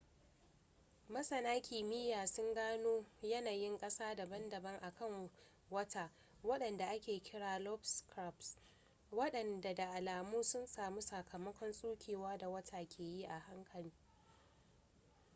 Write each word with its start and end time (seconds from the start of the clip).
masana 1.13 1.61
kimiyya 1.61 2.27
sun 2.27 2.53
gano 2.53 3.05
yanayin 3.23 3.77
kasa 3.77 4.15
daban-daban 4.15 4.79
a 4.81 4.89
kan 4.91 5.29
wata 5.69 6.09
wadanda 6.43 6.85
ake 6.89 7.19
kira 7.19 7.39
da 7.45 7.57
lobate 7.59 7.87
scarps 7.87 8.57
wadanda 9.11 9.73
da 9.75 9.91
alamu 9.91 10.43
sun 10.43 10.67
samu 10.67 11.01
sakamakon 11.01 11.71
tsukewa 11.73 12.37
da 12.37 12.49
wata 12.49 12.85
ke 12.87 13.03
yi 13.03 13.23
a 13.27 13.39
hankali 13.39 13.91